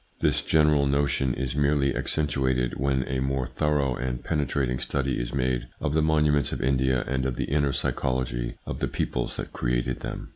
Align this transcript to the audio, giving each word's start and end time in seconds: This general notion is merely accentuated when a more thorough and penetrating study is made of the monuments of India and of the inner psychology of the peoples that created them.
This 0.19 0.41
general 0.41 0.87
notion 0.87 1.35
is 1.35 1.55
merely 1.55 1.95
accentuated 1.95 2.79
when 2.79 3.07
a 3.07 3.19
more 3.19 3.45
thorough 3.45 3.93
and 3.95 4.23
penetrating 4.23 4.79
study 4.79 5.19
is 5.21 5.31
made 5.31 5.67
of 5.79 5.93
the 5.93 6.01
monuments 6.01 6.51
of 6.51 6.59
India 6.59 7.03
and 7.07 7.23
of 7.23 7.35
the 7.35 7.45
inner 7.45 7.71
psychology 7.71 8.55
of 8.65 8.79
the 8.79 8.87
peoples 8.87 9.35
that 9.37 9.53
created 9.53 9.99
them. 9.99 10.29